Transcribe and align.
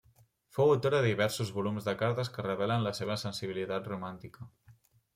Fou 0.55 0.71
autora 0.75 1.01
de 1.03 1.07
diversos 1.11 1.51
volums 1.59 1.89
de 1.91 1.95
cartes 2.01 2.33
que 2.39 2.49
revelen 2.49 2.89
la 2.89 2.97
seva 3.03 3.21
sensibilitat 3.27 3.95
romàntica. 3.95 4.53